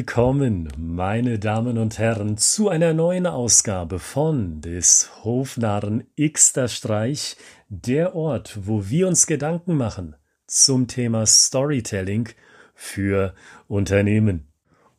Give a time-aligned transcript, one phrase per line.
[0.00, 7.36] Willkommen, meine Damen und Herren, zu einer neuen Ausgabe von des Hofnarren Xter Streich,
[7.68, 12.30] der Ort, wo wir uns Gedanken machen zum Thema Storytelling
[12.74, 13.34] für
[13.68, 14.48] Unternehmen.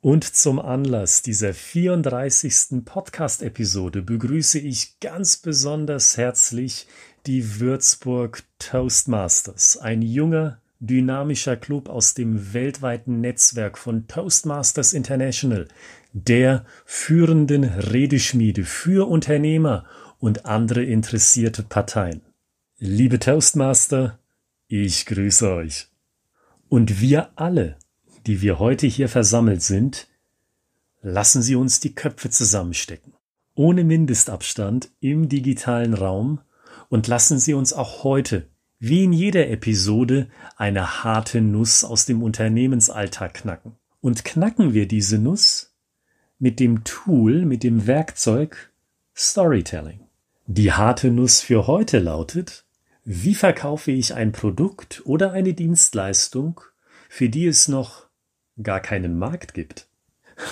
[0.02, 2.86] Und zum Anlass dieser 34.
[2.86, 6.86] Podcast-Episode begrüße ich ganz besonders herzlich
[7.26, 15.68] die Würzburg Toastmasters, ein junger, dynamischer Club aus dem weltweiten Netzwerk von Toastmasters International,
[16.12, 19.86] der führenden Redeschmiede für Unternehmer
[20.20, 22.22] und andere interessierte Parteien.
[22.78, 24.20] Liebe Toastmaster,
[24.68, 25.88] ich grüße euch.
[26.68, 27.78] Und wir alle,
[28.26, 30.08] die wir heute hier versammelt sind,
[31.02, 33.14] lassen Sie uns die Köpfe zusammenstecken,
[33.54, 36.42] ohne Mindestabstand im digitalen Raum
[36.90, 38.48] und lassen Sie uns auch heute
[38.84, 43.74] wie in jeder Episode eine harte Nuss aus dem Unternehmensalltag knacken.
[44.02, 45.76] Und knacken wir diese Nuss
[46.40, 48.72] mit dem Tool, mit dem Werkzeug
[49.16, 50.00] Storytelling.
[50.48, 52.66] Die harte Nuss für heute lautet,
[53.06, 56.60] wie verkaufe ich ein Produkt oder eine Dienstleistung,
[57.08, 58.08] für die es noch
[58.64, 59.88] gar keinen Markt gibt?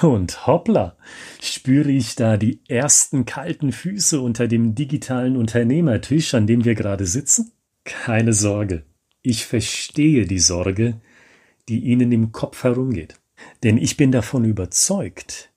[0.04, 0.98] Und hoppla,
[1.42, 7.08] spüre ich da die ersten kalten Füße unter dem digitalen Unternehmertisch, an dem wir gerade
[7.08, 7.54] sitzen?
[7.90, 8.86] Keine Sorge,
[9.24, 11.02] ich verstehe die Sorge,
[11.68, 13.20] die Ihnen im Kopf herumgeht.
[13.64, 15.52] Denn ich bin davon überzeugt,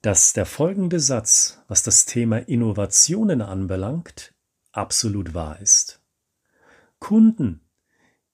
[0.00, 4.32] dass der folgende Satz, was das Thema Innovationen anbelangt,
[4.72, 6.00] absolut wahr ist.
[7.00, 7.60] Kunden,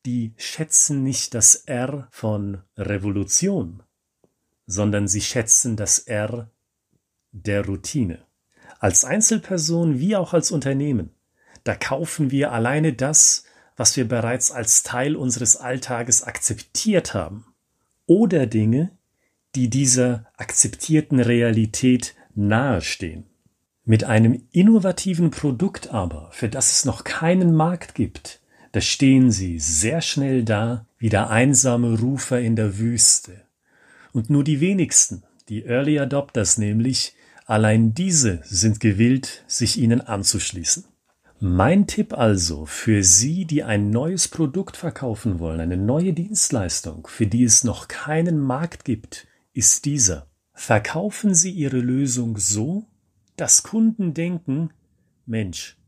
[0.06, 3.82] die schätzen nicht das R von Revolution,
[4.66, 6.52] sondern sie schätzen das R
[7.32, 8.24] der Routine.
[8.78, 11.10] Als Einzelperson wie auch als Unternehmen
[11.64, 13.44] da kaufen wir alleine das,
[13.76, 17.46] was wir bereits als Teil unseres Alltages akzeptiert haben,
[18.06, 18.90] oder Dinge,
[19.54, 23.24] die dieser akzeptierten Realität nahestehen.
[23.84, 28.40] Mit einem innovativen Produkt aber, für das es noch keinen Markt gibt,
[28.72, 33.42] da stehen sie sehr schnell da wie der einsame Rufer in der Wüste.
[34.12, 37.14] Und nur die wenigsten, die Early Adopters nämlich,
[37.46, 40.84] allein diese sind gewillt, sich ihnen anzuschließen.
[41.42, 47.26] Mein Tipp also für Sie, die ein neues Produkt verkaufen wollen, eine neue Dienstleistung, für
[47.26, 50.26] die es noch keinen Markt gibt, ist dieser.
[50.52, 52.84] Verkaufen Sie Ihre Lösung so,
[53.36, 54.74] dass Kunden denken,
[55.24, 55.78] Mensch,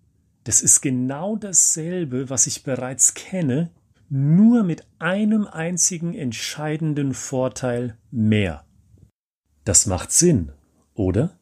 [0.45, 3.71] das ist genau dasselbe, was ich bereits kenne,
[4.09, 8.65] nur mit einem einzigen entscheidenden Vorteil mehr.
[9.65, 10.53] Das macht Sinn,
[10.95, 11.39] oder?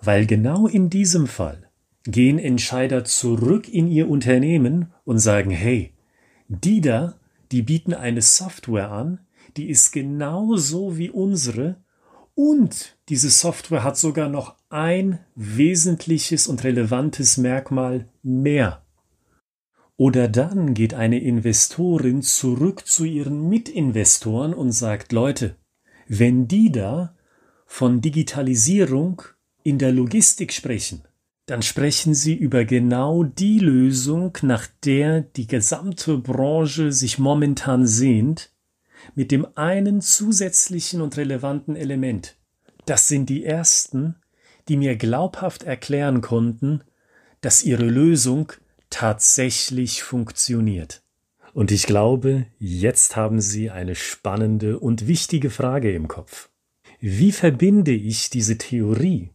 [0.00, 1.63] Weil genau in diesem Fall
[2.06, 5.94] gehen Entscheider zurück in ihr Unternehmen und sagen, hey,
[6.48, 7.18] die da,
[7.50, 9.20] die bieten eine Software an,
[9.56, 11.76] die ist genauso wie unsere
[12.34, 18.82] und diese Software hat sogar noch ein wesentliches und relevantes Merkmal mehr.
[19.96, 25.56] Oder dann geht eine Investorin zurück zu ihren Mitinvestoren und sagt, Leute,
[26.08, 27.14] wenn die da
[27.66, 29.22] von Digitalisierung
[29.62, 31.02] in der Logistik sprechen,
[31.46, 38.50] dann sprechen Sie über genau die Lösung, nach der die gesamte Branche sich momentan sehnt,
[39.14, 42.36] mit dem einen zusätzlichen und relevanten Element.
[42.86, 44.16] Das sind die ersten,
[44.68, 46.82] die mir glaubhaft erklären konnten,
[47.42, 48.52] dass ihre Lösung
[48.88, 51.02] tatsächlich funktioniert.
[51.52, 56.48] Und ich glaube, jetzt haben Sie eine spannende und wichtige Frage im Kopf.
[57.00, 59.30] Wie verbinde ich diese Theorie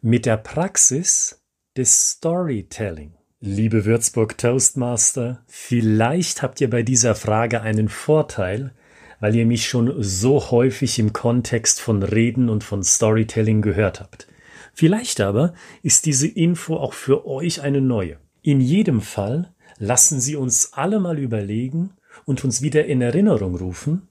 [0.00, 1.37] mit der Praxis
[1.78, 3.12] des Storytelling.
[3.40, 8.74] Liebe Würzburg Toastmaster, vielleicht habt ihr bei dieser Frage einen Vorteil,
[9.20, 14.26] weil ihr mich schon so häufig im Kontext von Reden und von Storytelling gehört habt.
[14.74, 18.18] Vielleicht aber ist diese Info auch für euch eine neue.
[18.42, 21.92] In jedem Fall lassen Sie uns alle mal überlegen
[22.24, 24.08] und uns wieder in Erinnerung rufen,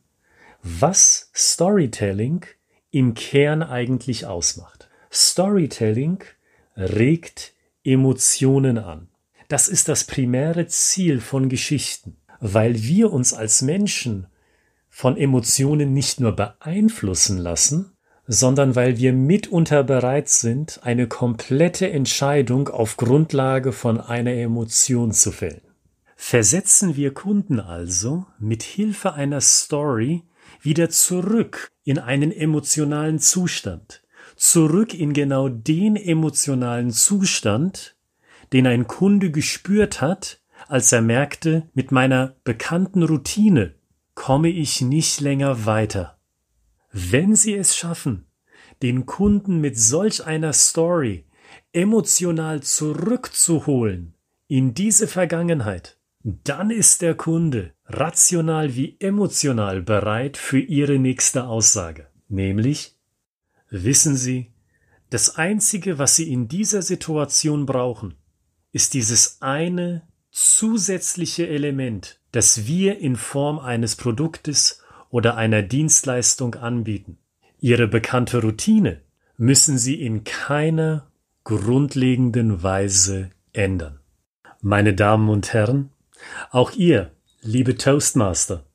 [0.64, 2.46] was Storytelling
[2.92, 4.88] im Kern eigentlich ausmacht.
[5.12, 6.24] Storytelling
[6.78, 7.56] regt
[7.88, 9.07] Emotionen an.
[9.48, 14.28] Das ist das primäre Ziel von Geschichten, weil wir uns als Menschen
[14.89, 17.94] von Emotionen nicht nur beeinflussen lassen,
[18.28, 25.31] sondern weil wir mitunter bereit sind, eine komplette Entscheidung auf Grundlage von einer Emotion zu
[25.31, 25.62] fällen.
[26.18, 30.24] Versetzen wir Kunden also mit Hilfe einer Story
[30.62, 34.01] wieder zurück in einen emotionalen Zustand,
[34.38, 37.95] zurück in genau den emotionalen Zustand,
[38.54, 43.75] den ein Kunde gespürt hat, als er merkte, mit meiner bekannten Routine
[44.16, 46.18] komme ich nicht länger weiter.
[46.92, 48.25] Wenn Sie es schaffen,
[48.81, 51.25] den Kunden mit solch einer Story
[51.74, 54.16] emotional zurückzuholen
[54.48, 62.07] in diese Vergangenheit, dann ist der Kunde rational wie emotional bereit für Ihre nächste Aussage.
[62.28, 62.97] Nämlich,
[63.69, 64.52] wissen Sie,
[65.10, 68.16] das Einzige, was Sie in dieser Situation brauchen,
[68.74, 77.18] ist dieses eine zusätzliche Element, das wir in Form eines Produktes oder einer Dienstleistung anbieten.
[77.60, 79.02] Ihre bekannte Routine
[79.38, 81.10] müssen Sie in keiner
[81.44, 84.00] grundlegenden Weise ändern.
[84.62, 85.92] Meine Damen und Herren,
[86.52, 87.12] auch ihr,
[87.42, 88.66] liebe Toastmaster,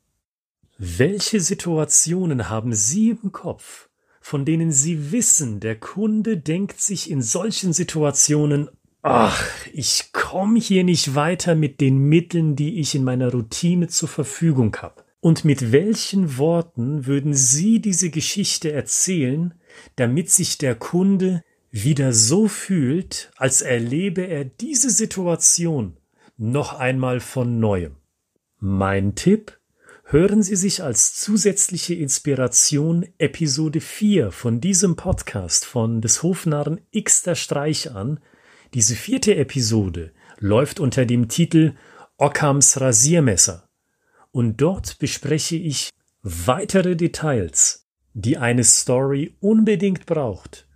[0.78, 3.88] welche Situationen haben Sie im Kopf,
[4.22, 8.70] von denen Sie wissen, der Kunde denkt sich in solchen Situationen,
[9.02, 14.08] ach, ich komme hier nicht weiter mit den Mitteln, die ich in meiner Routine zur
[14.08, 15.04] Verfügung habe.
[15.20, 19.54] Und mit welchen Worten würden Sie diese Geschichte erzählen,
[19.96, 25.96] damit sich der Kunde wieder so fühlt, als erlebe er diese Situation
[26.36, 27.96] noch einmal von neuem?
[28.58, 29.58] Mein Tipp?
[30.12, 37.34] Hören Sie sich als zusätzliche Inspiration Episode 4 von diesem Podcast von des Hofnarren Xter
[37.34, 38.20] Streich an.
[38.74, 41.76] Diese vierte Episode läuft unter dem Titel
[42.18, 43.70] Ockhams Rasiermesser
[44.32, 45.88] und dort bespreche ich
[46.20, 50.68] weitere Details, die eine Story unbedingt braucht,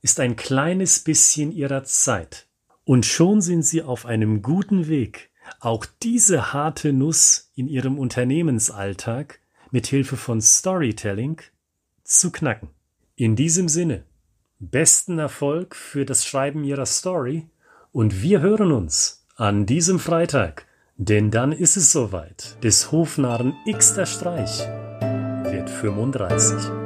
[0.00, 2.46] ist ein kleines bisschen Ihrer Zeit.
[2.84, 5.30] Und schon sind Sie auf einem guten Weg,
[5.60, 9.40] auch diese harte Nuss in ihrem Unternehmensalltag
[9.70, 11.40] mit Hilfe von Storytelling
[12.04, 12.68] zu knacken.
[13.16, 14.04] In diesem Sinne,
[14.58, 17.46] besten Erfolg für das Schreiben Ihrer Story
[17.92, 20.66] und wir hören uns an diesem Freitag,
[20.98, 22.62] denn dann ist es soweit.
[22.62, 24.66] Des Hofnarren Xter Streich
[25.44, 26.77] wird 35.